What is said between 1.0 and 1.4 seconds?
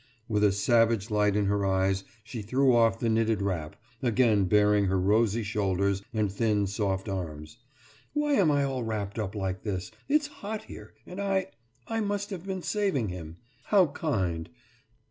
light